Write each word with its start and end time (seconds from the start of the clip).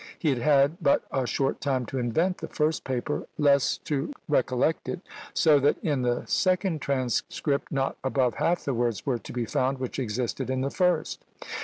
He 0.17 0.29
had 0.29 0.39
had 0.39 0.77
but 0.81 1.03
a 1.11 1.27
short 1.27 1.61
time 1.61 1.85
to 1.85 1.99
invent 1.99 2.39
the 2.39 2.47
first 2.47 2.83
paper, 2.83 3.27
less 3.37 3.77
to 3.85 4.11
recollect 4.27 4.89
it; 4.89 5.01
so 5.35 5.59
that 5.59 5.77
in 5.83 6.01
the 6.01 6.25
second 6.25 6.81
transcript 6.81 7.71
not 7.71 7.97
above 8.03 8.33
half 8.33 8.65
the 8.65 8.73
words 8.73 9.05
were 9.05 9.19
to 9.19 9.31
be 9.31 9.45
found 9.45 9.77
which 9.77 9.99
existed 9.99 10.49
in 10.49 10.61
the 10.61 10.71
first. 10.71 11.23